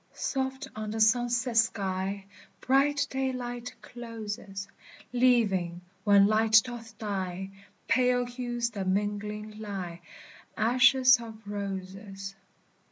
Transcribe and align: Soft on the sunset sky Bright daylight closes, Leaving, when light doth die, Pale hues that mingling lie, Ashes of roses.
Soft 0.15 0.67
on 0.75 0.89
the 0.89 0.99
sunset 0.99 1.55
sky 1.57 2.25
Bright 2.59 3.05
daylight 3.11 3.75
closes, 3.83 4.67
Leaving, 5.13 5.81
when 6.03 6.25
light 6.25 6.59
doth 6.65 6.97
die, 6.97 7.51
Pale 7.87 8.25
hues 8.25 8.71
that 8.71 8.87
mingling 8.87 9.59
lie, 9.59 10.01
Ashes 10.57 11.19
of 11.19 11.39
roses. 11.47 12.35